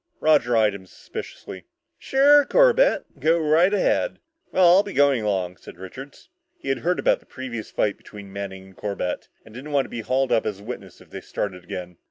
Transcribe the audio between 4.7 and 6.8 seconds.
I'll be going along," said Richards. He had